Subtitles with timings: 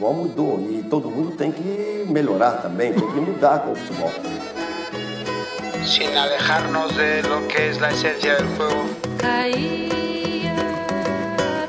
[0.00, 4.10] futebol mudou e todo mundo tem que melhorar também, tem que mudar com o futebol.
[5.84, 8.82] Sin alejarnos de lo que es la esencia del juego.
[9.18, 10.54] Caía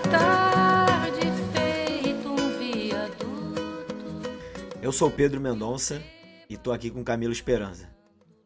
[0.10, 4.32] tarde feito um viaduto.
[4.82, 6.02] Eu sou Pedro Mendonça
[6.50, 7.90] e tô aqui com Camilo Esperança.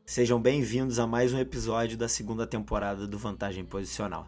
[0.06, 4.28] Sejam bem-vindos a mais um episódio da segunda temporada do Vantagem Posicional.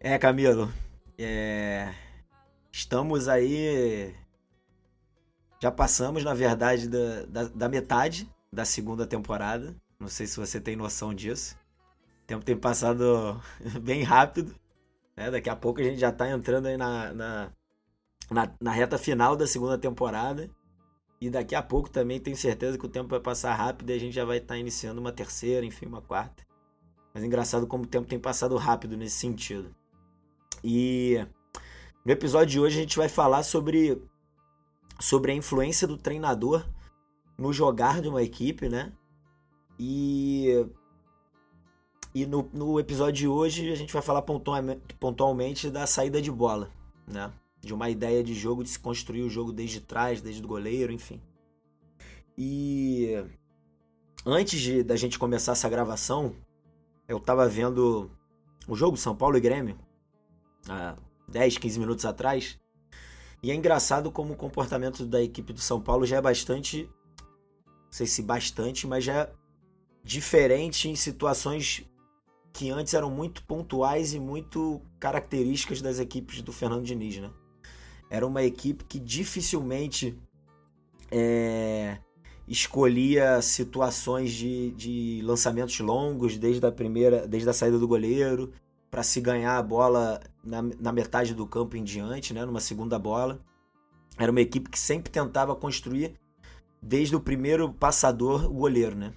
[0.00, 0.68] É, Camilo,
[1.16, 1.92] é...
[2.72, 4.14] estamos aí.
[5.60, 9.76] Já passamos, na verdade, da, da, da metade da segunda temporada.
[10.00, 11.56] Não sei se você tem noção disso.
[12.24, 13.40] O tempo tem passado
[13.80, 14.54] bem rápido.
[15.16, 15.30] Né?
[15.30, 17.52] Daqui a pouco a gente já tá entrando aí na, na,
[18.30, 20.50] na, na reta final da segunda temporada.
[21.20, 23.98] E daqui a pouco também tenho certeza que o tempo vai passar rápido e a
[23.98, 26.44] gente já vai estar iniciando uma terceira, enfim, uma quarta.
[27.14, 29.72] Mas engraçado como o tempo tem passado rápido nesse sentido.
[30.64, 31.24] E
[32.04, 34.02] no episódio de hoje a gente vai falar sobre,
[34.98, 36.66] sobre a influência do treinador
[37.38, 38.92] no jogar de uma equipe, né?
[39.78, 40.66] E,
[42.14, 46.70] e no, no episódio de hoje a gente vai falar pontualmente, da saída de bola,
[47.06, 47.32] né?
[47.60, 50.92] De uma ideia de jogo, de se construir o jogo desde trás, desde o goleiro,
[50.92, 51.20] enfim.
[52.36, 53.24] E
[54.26, 56.34] antes de, da gente começar essa gravação,
[57.06, 58.10] eu tava vendo
[58.66, 59.78] o jogo São Paulo e Grêmio,
[60.68, 60.96] há
[61.32, 62.58] 10, 15 minutos atrás.
[63.42, 66.88] E é engraçado como o comportamento da equipe do São Paulo já é bastante.
[67.66, 69.32] Não sei se bastante, mas já é
[70.04, 71.84] diferente em situações
[72.52, 77.30] que antes eram muito pontuais e muito características das equipes do Fernando Diniz, né?
[78.10, 80.18] Era uma equipe que dificilmente
[81.10, 81.98] é,
[82.46, 88.52] escolhia situações de, de lançamentos longos desde a primeira, desde a saída do goleiro
[88.90, 92.44] para se ganhar a bola na, na metade do campo em diante, né?
[92.44, 93.40] Numa segunda bola.
[94.18, 96.18] Era uma equipe que sempre tentava construir
[96.80, 99.12] desde o primeiro passador o goleiro, né?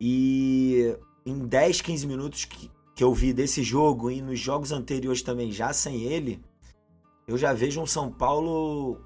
[0.00, 5.22] E em 10, 15 minutos que, que eu vi desse jogo e nos jogos anteriores
[5.22, 6.42] também, já sem ele,
[7.26, 9.00] eu já vejo um São Paulo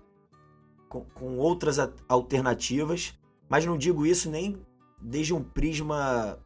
[0.89, 3.15] com, com outras alternativas,
[3.49, 4.61] mas não digo isso nem
[5.01, 6.39] desde um prisma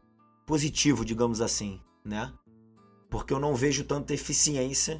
[0.45, 2.33] positivo, digamos assim, né?
[3.09, 4.99] Porque eu não vejo tanta eficiência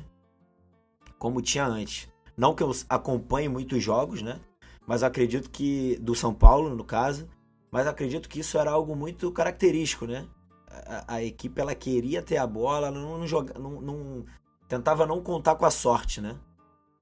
[1.18, 2.09] como tinha antes.
[2.35, 4.40] Não que eu acompanhe muitos jogos, né?
[4.85, 7.28] Mas acredito que do São Paulo, no caso,
[7.72, 10.28] mas acredito que isso era algo muito característico, né?
[10.69, 14.25] A, a equipe ela queria ter a bola, não, não, joga, não, não
[14.67, 16.40] tentava não contar com a sorte, né?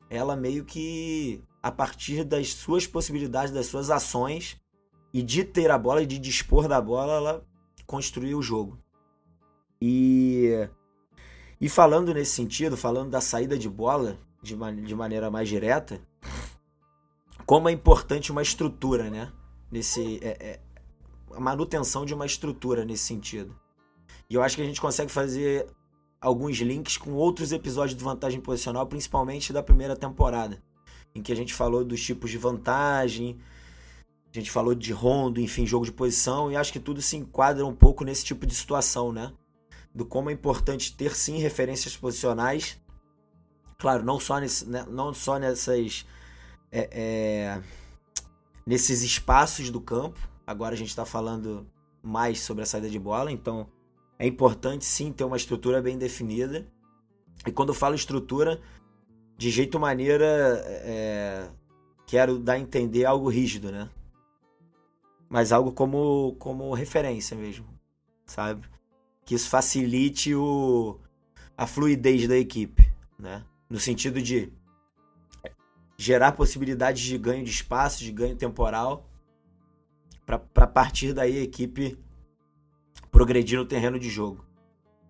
[0.09, 4.59] Ela meio que a partir das suas possibilidades, das suas ações
[5.13, 7.45] e de ter a bola e de dispor da bola, ela
[7.85, 8.79] construiu o jogo.
[9.81, 10.67] E
[11.65, 15.99] e falando nesse sentido, falando da saída de bola de, de maneira mais direta,
[17.43, 19.31] como é importante uma estrutura, né?
[19.71, 20.59] Nesse, é, é,
[21.33, 23.59] a manutenção de uma estrutura nesse sentido.
[24.29, 25.65] E eu acho que a gente consegue fazer
[26.21, 30.61] alguns links com outros episódios do Vantagem Posicional, principalmente da primeira temporada,
[31.15, 33.39] em que a gente falou dos tipos de vantagem,
[34.31, 37.65] a gente falou de rondo, enfim, jogo de posição, e acho que tudo se enquadra
[37.65, 39.33] um pouco nesse tipo de situação, né?
[39.95, 42.77] Do como é importante ter sim referências posicionais.
[43.79, 44.85] Claro, não só, nesse, né?
[44.89, 46.05] não só nessas.
[46.71, 47.61] É, é,
[48.65, 50.19] nesses espaços do campo.
[50.45, 51.65] Agora a gente está falando
[52.03, 53.67] mais sobre a saída de bola, então
[54.19, 56.67] é importante sim ter uma estrutura bem definida.
[57.45, 58.61] E quando eu falo estrutura,
[59.37, 61.49] de jeito maneira, é,
[62.05, 63.89] quero dar a entender algo rígido, né?
[65.29, 67.67] Mas algo como, como referência mesmo,
[68.25, 68.67] sabe?
[69.25, 70.99] Que isso facilite o,
[71.57, 73.43] a fluidez da equipe, né?
[73.69, 74.53] No sentido de
[75.97, 79.09] gerar possibilidades de ganho de espaço, de ganho temporal,
[80.25, 81.97] para partir daí a equipe
[83.11, 84.45] progredir no terreno de jogo.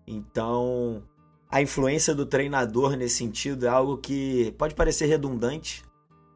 [0.06, 1.02] Então,
[1.50, 5.84] a influência do treinador nesse sentido é algo que pode parecer redundante,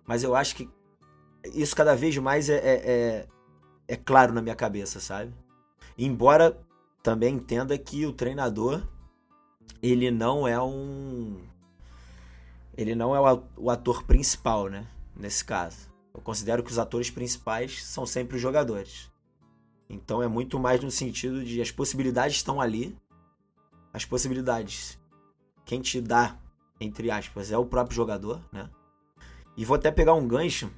[0.07, 0.69] mas eu acho que
[1.55, 3.29] isso cada vez mais é, é, é,
[3.89, 5.33] é claro na minha cabeça, sabe?
[5.97, 6.59] Embora
[7.03, 8.87] também entenda que o treinador
[9.83, 11.41] ele não é um
[12.77, 14.87] ele não é o ator principal, né?
[15.15, 15.91] Nesse caso.
[16.15, 19.11] Eu considero que os atores principais são sempre os jogadores.
[19.89, 22.97] Então é muito mais no sentido de as possibilidades estão ali.
[23.93, 24.99] As possibilidades.
[25.65, 26.39] Quem te dá,
[26.81, 28.71] entre aspas, é o próprio jogador, né?
[29.57, 30.71] E vou até pegar um gancho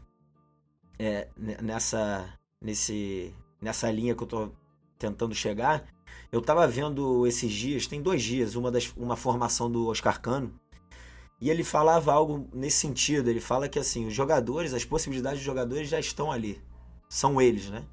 [0.98, 2.28] é, nessa,
[2.60, 4.50] nesse, nessa linha que eu tô
[4.98, 5.84] tentando chegar.
[6.30, 10.52] Eu tava vendo esses dias, tem dois dias, uma, das, uma formação do Oscar Cano.
[11.40, 13.28] E ele falava algo nesse sentido.
[13.28, 16.62] Ele fala que assim, os jogadores, as possibilidades dos jogadores já estão ali.
[17.08, 17.84] São eles, né?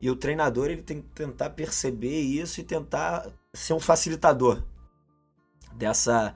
[0.00, 4.62] E o treinador ele tem que tentar perceber isso e tentar ser um facilitador
[5.74, 6.34] dessa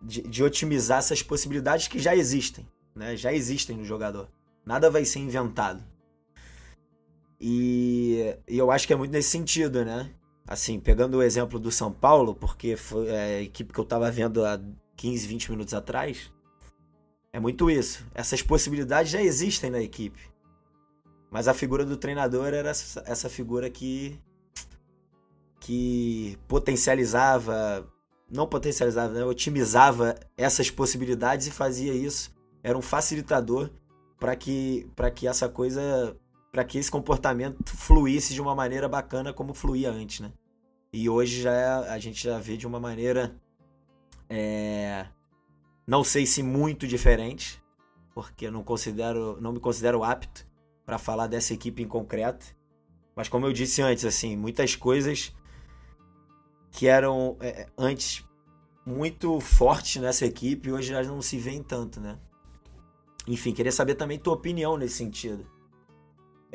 [0.00, 3.16] de, de otimizar essas possibilidades que já existem, né?
[3.16, 4.28] Já existem no jogador.
[4.64, 5.82] Nada vai ser inventado.
[7.40, 10.10] E, e eu acho que é muito nesse sentido, né?
[10.46, 14.10] Assim, pegando o exemplo do São Paulo, porque foi é, a equipe que eu estava
[14.10, 14.60] vendo há
[14.96, 16.30] 15, 20 minutos atrás,
[17.32, 18.06] é muito isso.
[18.14, 20.20] Essas possibilidades já existem na equipe.
[21.30, 24.20] Mas a figura do treinador era essa figura que
[25.58, 27.90] que potencializava,
[28.30, 29.24] não potencializava, né?
[29.24, 32.32] otimizava essas possibilidades e fazia isso.
[32.62, 33.70] Era um facilitador
[34.20, 36.14] para que para que essa coisa,
[36.54, 40.30] para que esse comportamento fluísse de uma maneira bacana como fluía antes, né?
[40.92, 43.34] E hoje já é, a gente já vê de uma maneira
[44.30, 45.04] é,
[45.84, 47.60] não sei se muito diferente,
[48.14, 50.46] porque não considero, não me considero apto
[50.86, 52.46] para falar dessa equipe em concreto.
[53.16, 55.34] Mas como eu disse antes, assim, muitas coisas
[56.70, 58.24] que eram é, antes
[58.86, 62.16] muito fortes nessa equipe hoje já não se veem tanto, né?
[63.26, 65.52] Enfim, queria saber também tua opinião nesse sentido.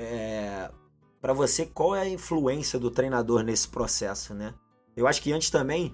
[0.02, 0.72] É,
[1.20, 4.54] para você, qual é a influência do treinador nesse processo, né?
[4.96, 5.94] Eu acho que antes também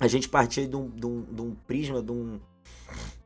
[0.00, 2.40] a gente partia de um, de um, de um prisma, de, um,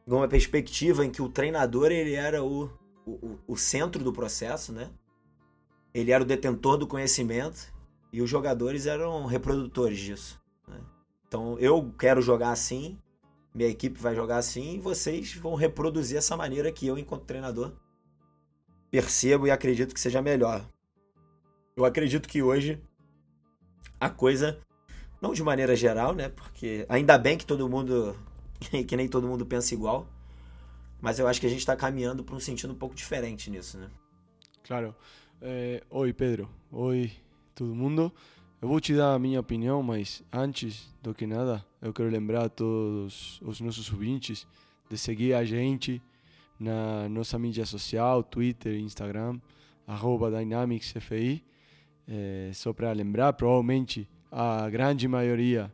[0.07, 2.71] de, uma perspectiva em que o treinador ele era o,
[3.07, 4.91] o, o centro do processo, né?
[5.95, 7.73] Ele era o detentor do conhecimento
[8.13, 10.39] e os jogadores eram reprodutores disso.
[10.69, 10.79] Né?
[11.27, 12.99] Então eu quero jogar assim,
[13.55, 17.73] minha equipe vai jogar assim e vocês vão reproduzir essa maneira que eu, enquanto treinador,
[18.91, 20.67] percebo e acredito que seja melhor.
[21.77, 22.81] Eu acredito que hoje
[24.01, 24.59] a coisa,
[25.21, 26.29] não de maneira geral, né?
[26.29, 28.17] Porque ainda bem que todo mundo,
[28.87, 30.09] que nem todo mundo pensa igual,
[31.01, 33.79] mas eu acho que a gente está caminhando para um sentido um pouco diferente nisso,
[33.79, 33.91] né?
[34.65, 34.95] Claro.
[35.41, 36.49] Eh, oi, Pedro.
[36.73, 37.13] Oi,
[37.55, 38.13] todo mundo.
[38.61, 42.47] Eu vou te dar a minha opinião, mas antes do que nada, eu quero lembrar
[42.47, 44.47] a todos os nossos ouvintes
[44.89, 46.03] de seguir a gente
[46.59, 49.39] na nossa mídia social, Twitter, Instagram,
[49.87, 51.45] arroba DynamicsFI.
[52.09, 55.73] É, só para lembrar, provavelmente a grande maioria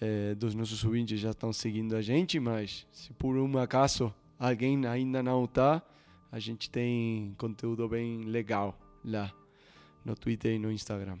[0.00, 4.86] é, dos nossos ouvintes já estão seguindo a gente, mas se por um acaso alguém
[4.86, 5.82] ainda não está,
[6.30, 9.32] a gente tem conteúdo bem legal lá
[10.04, 11.18] no Twitter e no Instagram.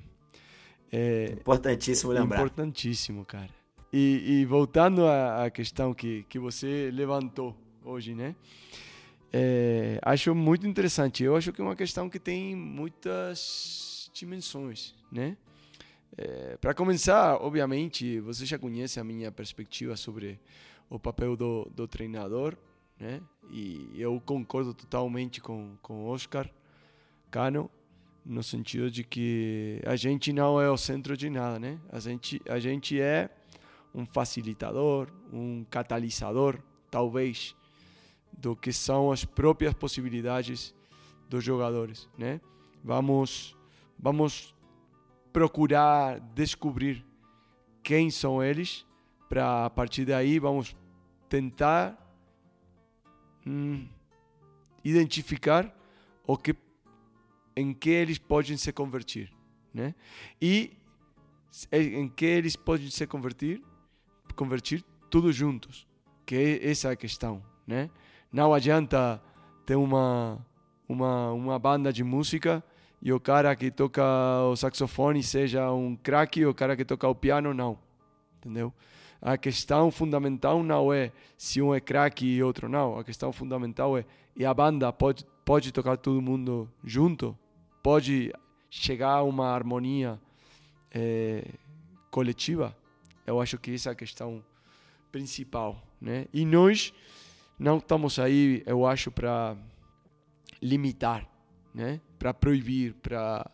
[0.92, 2.36] É, Importantíssimo lembrar.
[2.36, 3.50] Importantíssimo, cara.
[3.92, 8.34] E, e voltando à, à, questão que, que você levantou hoje, né?
[9.32, 11.22] É, acho muito interessante.
[11.22, 15.36] Eu acho que é uma questão que tem muitas dimensões, né?
[16.16, 20.40] É, Para começar, obviamente, você já conhece a minha perspectiva sobre
[20.90, 22.56] o papel do, do treinador,
[22.98, 23.20] né?
[23.50, 26.50] E eu concordo totalmente com com Oscar
[27.30, 27.70] Cano
[28.24, 31.78] no sentido de que a gente não é o centro de nada, né?
[31.90, 33.30] A gente a gente é
[33.94, 36.58] um facilitador, um catalisador,
[36.90, 37.54] talvez,
[38.32, 40.74] do que são as próprias possibilidades
[41.28, 42.40] dos jogadores, né?
[42.82, 43.56] Vamos
[43.98, 44.54] vamos
[45.32, 47.04] procurar descobrir
[47.82, 48.86] quem são eles,
[49.28, 50.76] para a partir daí vamos
[51.28, 51.96] tentar
[53.46, 53.86] hum,
[54.84, 55.74] identificar
[56.26, 56.54] o que
[57.56, 59.32] em que eles podem se convertir,
[59.74, 59.94] né?
[60.40, 60.76] E
[61.72, 63.62] em que eles podem se convertir,
[64.36, 65.86] convertir tudo juntos,
[66.24, 67.90] que é essa a questão, né?
[68.32, 69.20] Não adianta
[69.64, 70.38] ter uma
[70.88, 72.62] uma uma banda de música
[73.00, 74.02] e o cara que toca
[74.50, 77.78] o saxofone seja um craque o cara que toca o piano não.
[78.38, 78.72] Entendeu?
[79.20, 82.98] A questão fundamental não é se um é craque e outro não.
[82.98, 84.04] A questão fundamental é
[84.36, 87.36] e a banda pode pode tocar todo mundo junto,
[87.82, 88.30] pode
[88.68, 90.20] chegar a uma harmonia
[90.90, 91.42] é,
[92.10, 92.76] coletiva.
[93.26, 94.44] Eu acho que essa é a questão
[95.10, 96.26] principal, né?
[96.34, 96.92] E nós
[97.58, 99.56] não estamos aí, eu acho, para
[100.62, 101.28] limitar
[101.78, 102.00] né?
[102.18, 103.48] Para proibir, para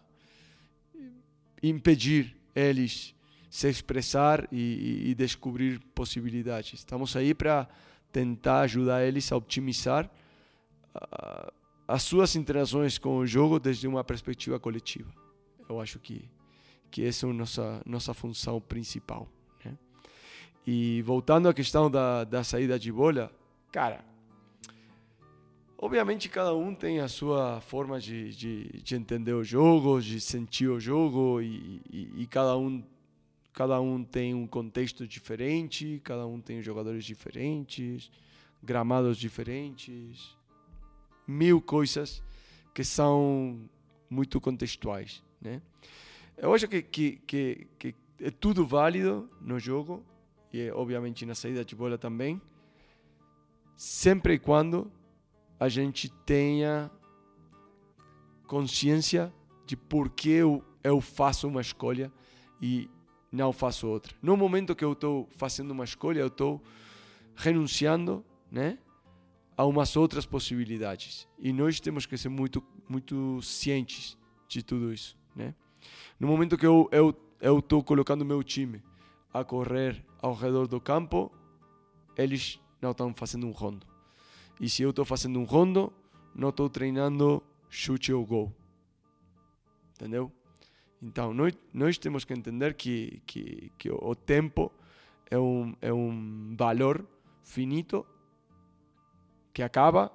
[1.62, 3.14] impedir eles
[3.50, 6.73] se expressar e, e, descobrir possibilidades.
[6.73, 7.68] Estamos aí para
[8.11, 10.11] tentar ajudar eles a otimizar
[10.96, 11.52] uh,
[11.87, 15.12] as suas interações com o jogo desde uma perspectiva coletiva.
[15.68, 16.28] Eu acho que
[16.90, 19.28] que essa é a nossa nossa função principal.
[19.64, 19.76] Né?
[20.66, 23.30] E voltando à questão da, da saída de bola,
[23.75, 24.04] cara,
[25.76, 30.69] Obviamente cada um tem a sua forma de, de, de entender o jogo, de sentir
[30.69, 32.83] o jogo e, e, e, cada um
[33.52, 38.11] cada um tem um contexto diferente, cada um tem jogadores diferentes,
[38.62, 40.37] gramados diferentes,
[41.26, 42.23] mil coisas
[42.73, 43.69] que são
[44.09, 45.61] muito contextuais, né?
[46.38, 50.02] Eu acho que, que, que, que é tudo válido no jogo
[50.52, 52.40] e obviamente na saída de bola também,
[53.76, 54.90] sempre e quando
[55.59, 56.90] a gente tenha
[58.47, 59.33] consciência
[59.66, 62.12] de por que eu, eu faço uma escolha
[62.61, 62.88] e
[63.33, 64.14] não faço outra.
[64.23, 66.62] No momento que eu estou fazendo uma escolha, eu estou
[67.35, 68.78] renunciando, né,
[69.57, 71.28] a umas outras possibilidades.
[71.38, 74.16] E nós temos que ser muito muito cientes
[74.47, 75.54] de tudo isso, né?
[76.21, 78.83] No momento que eu eu eu estou colocando meu time
[79.33, 81.33] a correr ao redor do campo,
[82.16, 83.87] eles não estão fazendo um rondo.
[84.61, 85.93] E se eu estou fazendo um rondo,
[86.35, 88.55] não estou treinando chute ou gol.
[89.95, 90.31] Entendeu?
[91.03, 94.71] Então, nós, nós temos que entender que, que, que o tempo
[95.31, 97.07] é um, é um valor
[97.43, 98.07] finito
[99.53, 100.12] que acaba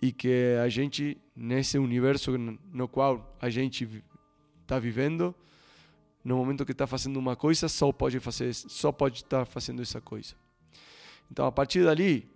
[0.00, 2.36] e que a gente, nesse universo
[2.72, 4.02] no qual a gente
[4.62, 5.34] está vivendo,
[6.24, 10.00] no momento que está fazendo uma coisa, só pode fazer, só pode estar fazendo essa
[10.00, 10.34] coisa.
[11.30, 12.28] Então, a partir dali,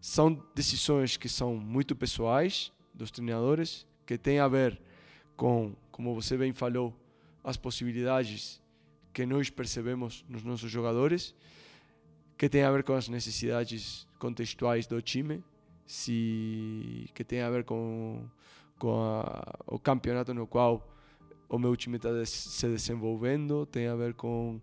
[0.00, 4.80] são decisões que são muito pessoais dos treinadores, que tem a ver
[5.36, 6.94] com, como você bem falou,
[7.42, 8.62] as possibilidades
[9.12, 11.34] que nós percebemos nos nossos jogadores,
[12.36, 15.42] que tem a ver com as necessidades contextuais do time,
[15.86, 18.28] se que tem a ver com,
[18.78, 20.86] com a, o campeonato no qual
[21.48, 24.60] o meu time está se desenvolvendo, tem a ver com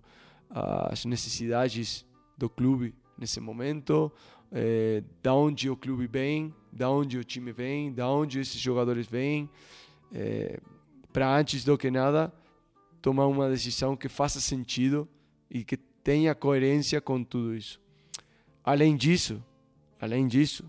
[0.49, 2.05] as necessidades
[2.37, 2.93] do clube
[3.23, 4.11] nesse momento,
[4.51, 9.07] é, da onde o clube vem, da onde o time vem, da onde esses jogadores
[9.07, 9.49] vêm,
[10.13, 10.59] é,
[11.11, 12.33] para antes do que nada
[13.01, 15.07] tomar uma decisão que faça sentido
[15.49, 17.79] e que tenha coerência com tudo isso.
[18.61, 19.41] Além disso,
[20.01, 20.65] além disso,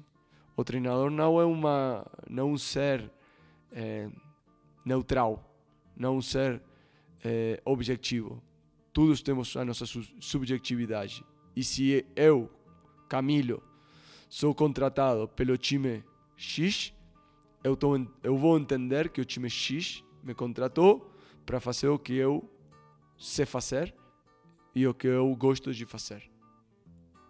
[0.56, 3.10] o treinador não é uma não um ser
[3.72, 4.08] é,
[4.84, 5.44] neutral,
[5.96, 6.62] não um ser
[7.24, 8.40] é, objetivo.
[8.92, 9.84] Todos temos a nossa
[10.20, 11.24] subjetividade.
[11.56, 12.50] E se eu,
[13.08, 13.62] Camilo,
[14.28, 16.04] sou contratado pelo time
[16.36, 16.92] X,
[17.62, 21.12] eu, tô, eu vou entender que o time X me contratou
[21.46, 22.48] para fazer o que eu
[23.16, 23.94] sei fazer
[24.74, 26.30] e o que eu gosto de fazer.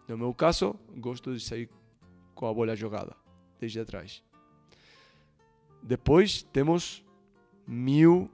[0.09, 1.69] No meu caso, gosto de sair
[2.35, 3.17] com a bola jogada
[3.61, 4.23] desde atrás.
[5.83, 7.05] Depois temos
[7.67, 8.31] mil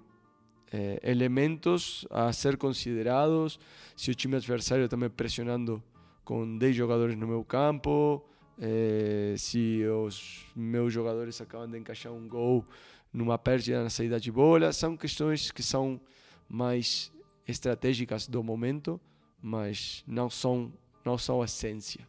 [0.72, 3.58] eh, elementos a ser considerados.
[3.96, 5.82] Se o time adversário está me pressionando
[6.24, 8.24] com 10 jogadores no meu campo,
[8.60, 12.64] eh, se os meus jogadores acabam de encaixar um gol
[13.12, 16.00] numa pérdida na saída de bola, são questões que são
[16.48, 17.12] mais
[17.46, 19.00] estratégicas do momento,
[19.42, 20.72] mas não são
[21.04, 22.06] não são a essência.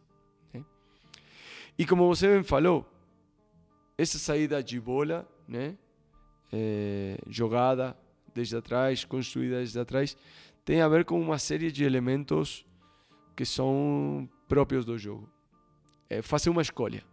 [0.52, 0.62] Né?
[1.78, 2.86] E como você bem falou,
[3.96, 5.76] essa saída de bola, né,
[6.52, 7.96] é, jogada
[8.34, 10.16] desde atrás, construída desde atrás,
[10.64, 12.64] tem a ver com uma série de elementos
[13.34, 15.28] que são próprios do jogo.
[16.08, 17.04] É fazer uma escolha.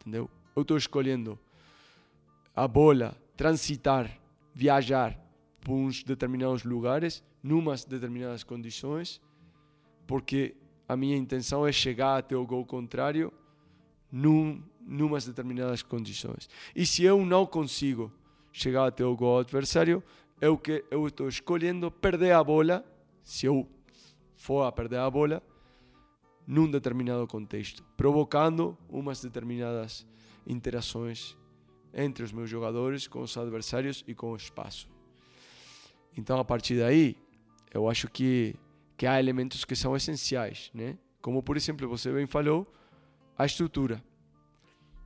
[0.00, 0.30] Entendeu?
[0.54, 1.38] Eu estou escolhendo
[2.54, 4.18] a bola transitar,
[4.54, 5.18] viajar
[5.60, 9.20] por uns determinados lugares, numas determinadas condições,
[10.06, 10.54] porque
[10.88, 13.32] a minha intenção é chegar até o gol contrário
[14.10, 16.48] num, numas determinadas condições.
[16.76, 18.12] E se eu não consigo
[18.52, 20.02] chegar até o gol adversário,
[20.40, 22.84] eu que eu estou escolhendo perder a bola,
[23.24, 23.68] se eu
[24.36, 25.42] for a perder a bola,
[26.46, 30.06] num determinado contexto, provocando umas determinadas
[30.46, 31.36] interações
[31.94, 34.88] entre os meus jogadores, com os adversários e com o espaço.
[36.16, 37.16] Então, a partir daí,
[37.72, 38.54] eu acho que,
[38.96, 40.98] que há elementos que são essenciais, né?
[41.20, 42.66] Como, por exemplo, você bem falou,
[43.38, 44.02] a estrutura.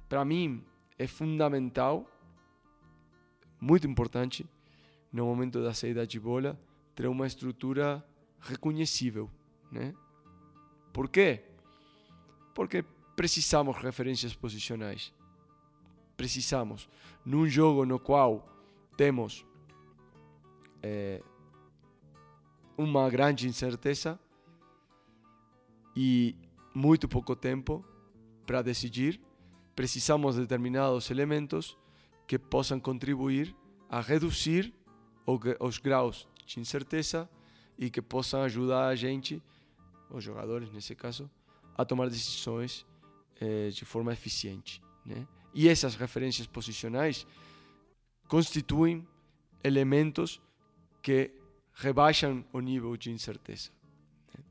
[0.08, 0.64] Para mim,
[0.98, 2.06] é fundamental,
[3.60, 4.46] muito importante,
[5.12, 6.58] no momento da saída de bola,
[6.94, 8.04] ter uma estrutura
[8.40, 9.30] reconhecível,
[9.70, 9.94] né?
[10.92, 11.42] Por quê?
[12.54, 12.84] Porque
[13.14, 15.12] precisamos referências posicionais.
[16.16, 16.88] Precisamos.
[17.24, 18.48] Num jogo no qual
[18.96, 19.44] temos
[20.82, 21.22] é,
[22.76, 24.18] uma grande incerteza
[25.94, 26.34] e
[26.74, 27.84] muito pouco tempo
[28.46, 29.20] para decidir,
[29.74, 31.76] precisamos de determinados elementos
[32.26, 33.54] que possam contribuir
[33.88, 34.72] a reduzir
[35.60, 37.28] os graus de incerteza
[37.78, 39.42] e que possam ajudar a gente,
[40.10, 41.30] os jogadores nesse caso,
[41.76, 42.86] a tomar decisões
[43.40, 44.82] eh, de forma eficiente.
[45.04, 45.26] Né?
[45.54, 47.26] E essas referências posicionais
[48.28, 49.06] constituem
[49.62, 50.40] elementos
[51.02, 51.30] que
[51.74, 53.70] rebaixam o nível de incerteza.
[54.34, 54.44] né?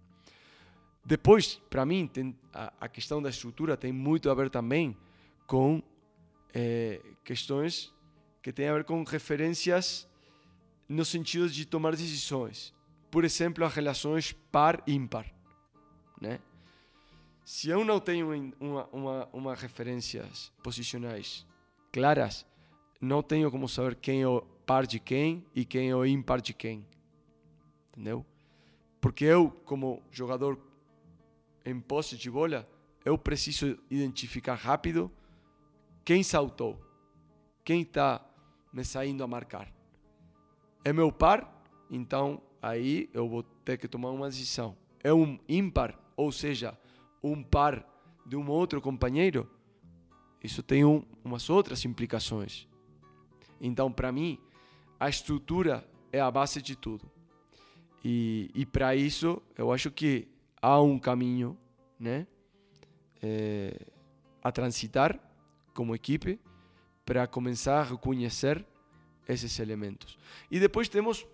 [1.04, 4.96] Depois, para mim, tem, a, a questão da estrutura tem muito a ver também
[5.48, 5.82] com
[6.58, 7.94] eh, questões
[8.42, 10.08] que têm a ver com referências
[10.88, 12.74] no sentido de tomar decisões.
[13.12, 15.30] Por exemplo, as relações par-ímpar.
[16.22, 16.40] Né?
[17.44, 21.46] Se eu não tenho uma, uma, uma referências posicionais
[21.92, 22.46] claras,
[23.02, 26.40] não tenho como saber quem é o par de quem e quem é o ímpar
[26.40, 26.88] de quem.
[27.90, 28.26] Entendeu?
[29.02, 30.58] Porque eu, como jogador
[31.66, 32.66] em posse de bola,
[33.04, 35.12] eu preciso identificar rápido
[36.06, 36.80] quem saltou,
[37.64, 38.24] quem está
[38.72, 39.74] me saindo a marcar.
[40.84, 44.78] É meu par, então aí eu vou ter que tomar uma decisão.
[45.04, 46.78] É um ímpar, ou seja,
[47.24, 47.84] um par
[48.24, 49.50] de um outro companheiro,
[50.44, 52.68] isso tem um, umas outras implicações.
[53.60, 54.40] Então, para mim,
[55.00, 57.10] a estrutura é a base de tudo.
[58.04, 60.28] E, e para isso, eu acho que
[60.62, 61.58] há um caminho
[62.00, 62.28] né,
[63.24, 63.88] eh,
[64.44, 65.20] a transitar
[65.76, 66.40] como equipe
[67.06, 68.66] para começar a reconhecer
[69.28, 70.18] esses elementos.
[70.50, 71.28] E depois temos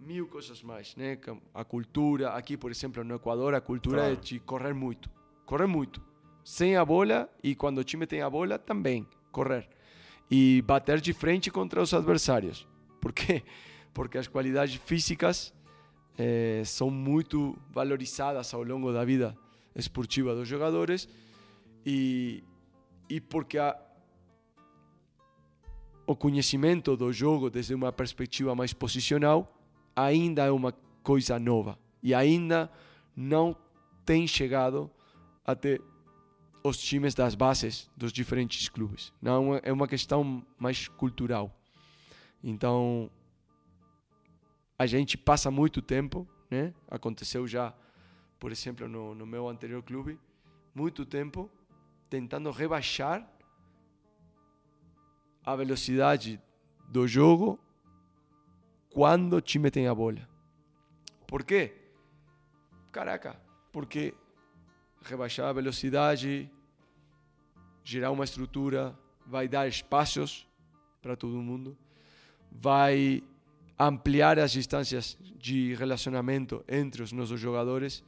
[0.00, 1.18] mil coisas mais, né?
[1.54, 4.12] A cultura, aqui, por exemplo, no Equador, a cultura Claro.
[4.12, 5.10] é de correr muito.
[5.44, 6.00] Correr muito.
[6.44, 9.68] Sem a bola e quando o time tem a bola, também correr.
[10.30, 12.68] E bater de frente contra os adversários.
[13.00, 13.42] Por quê?
[13.92, 15.52] Porque as qualidades físicas
[16.18, 19.36] eh, são muito valorizadas ao longo da vida
[19.74, 21.08] esportiva dos jogadores
[21.84, 22.42] e,
[23.08, 23.76] e porque a,
[26.06, 29.52] o conhecimento do jogo desde uma perspectiva mais posicional
[29.94, 30.72] ainda é uma
[31.02, 32.70] coisa nova e ainda
[33.14, 33.56] não
[34.04, 34.90] tem chegado
[35.44, 35.80] até
[36.62, 39.12] os times das bases dos diferentes clubes.
[39.22, 41.56] Não é uma questão mais cultural.
[42.42, 43.10] Então
[44.78, 46.74] a gente passa muito tempo, né?
[46.88, 47.72] Aconteceu já,
[48.38, 50.18] por exemplo, no, no meu anterior clube,
[50.74, 51.50] muito tempo
[52.08, 53.28] tentando rebaixar
[55.44, 56.40] a velocidade
[56.88, 57.58] do jogo
[58.90, 60.26] quando o time tem a bola.
[61.26, 61.74] Por quê?
[62.92, 63.38] Caraca,
[63.72, 64.14] porque
[65.02, 66.50] rebaixar a velocidade,
[67.84, 70.46] gerar uma estrutura, vai dar espaços
[71.02, 71.76] para todo mundo,
[72.50, 73.22] vai
[73.78, 78.02] ampliar as distâncias de relacionamento entre os nossos jogadores,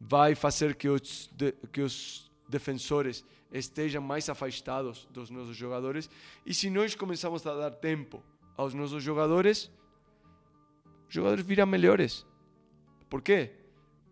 [0.00, 6.10] vai fazer que os, de- que os defensores estejam mais afastados dos nossos jogadores.
[6.44, 8.22] E se nós começamos a dar tempo
[8.56, 9.70] aos nossos jogadores,
[11.08, 12.26] os jogadores viram melhores.
[13.08, 13.52] Por quê?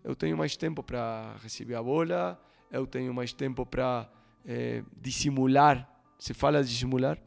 [0.02, 4.08] Eu tenho mais tempo para receber a bola, eu tenho mais tempo para
[4.46, 5.92] eh, dissimular.
[6.18, 7.18] Se fala de dissimular?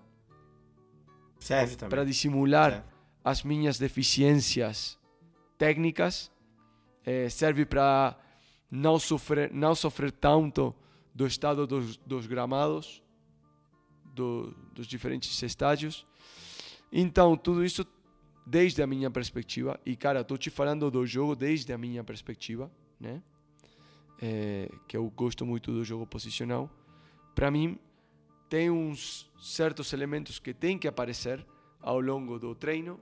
[1.40, 1.90] Serve também.
[1.90, 2.88] Para dissimular Serve.
[3.24, 4.98] as minhas deficiências
[5.58, 6.32] técnicas,
[7.06, 8.18] eh, serve para
[8.72, 10.74] não sofrer, não sofrer tanto
[11.14, 13.02] do estado dos, dos gramados,
[14.14, 16.06] do- dos diferentes estádios.
[16.92, 17.86] Então, tudo isso
[18.46, 22.72] desde a minha perspectiva, e cara, estou te falando do jogo desde a minha perspectiva,
[23.00, 23.22] né?
[24.22, 26.70] Eh, que eu gosto muito do jogo posicional.
[27.36, 27.78] Para mim,
[28.50, 31.46] tem uns certos elementos que têm que aparecer
[31.80, 33.00] ao longo do treino,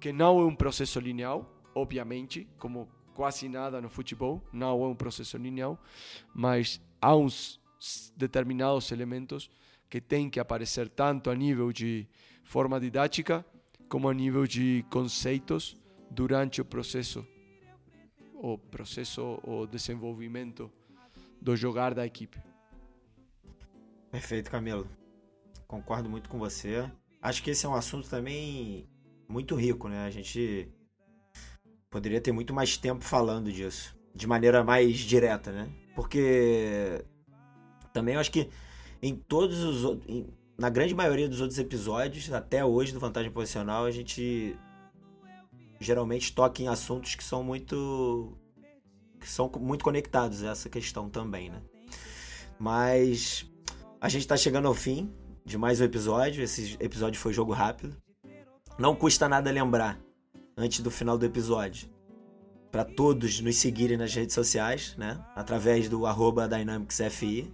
[0.00, 1.40] que não é um processo linear,
[1.74, 5.76] obviamente, como quase nada no futebol, não é um processo linear,
[6.32, 7.60] mas há uns
[8.16, 9.50] determinados elementos
[9.88, 12.06] que têm que aparecer tanto a nível de
[12.42, 13.44] forma didática
[13.88, 15.76] como a nível de conceitos
[16.10, 17.26] durante o processo,
[18.34, 20.70] o processo, o desenvolvimento
[21.40, 22.40] do jogar da equipe.
[24.10, 24.88] Perfeito, Camilo.
[25.66, 26.90] Concordo muito com você.
[27.20, 28.88] Acho que esse é um assunto também
[29.28, 30.04] muito rico, né?
[30.04, 30.68] A gente
[31.90, 35.70] poderia ter muito mais tempo falando disso, de maneira mais direta, né?
[35.98, 37.04] Porque
[37.92, 38.48] também eu acho que
[39.02, 43.84] em todos os em- na grande maioria dos outros episódios, até hoje do Vantagem Posicional,
[43.84, 44.56] a gente
[45.80, 48.32] geralmente toca em assuntos que são muito
[49.18, 51.60] que são muito conectados a essa questão também, né?
[52.60, 53.44] Mas
[54.00, 55.12] a gente tá chegando ao fim
[55.44, 56.44] de mais um episódio.
[56.44, 57.96] Esse episódio foi jogo rápido.
[58.78, 59.98] Não custa nada lembrar,
[60.56, 61.88] antes do final do episódio,
[62.70, 65.18] para todos nos seguirem nas redes sociais, né?
[65.34, 67.52] Através do arroba DynamicsFI,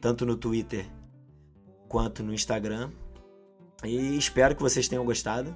[0.00, 0.86] tanto no Twitter
[1.88, 2.90] quanto no Instagram.
[3.84, 5.54] E espero que vocês tenham gostado.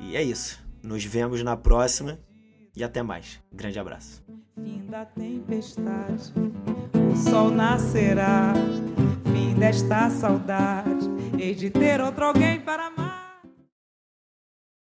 [0.00, 0.64] E é isso.
[0.82, 2.18] Nos vemos na próxima
[2.76, 3.40] e até mais.
[3.52, 4.22] Grande abraço.
[4.54, 6.32] Fim da tempestade,
[7.12, 8.52] o sol nascerá.
[9.32, 11.06] Fim desta saudade,
[11.38, 13.25] hei de ter outro alguém para amar.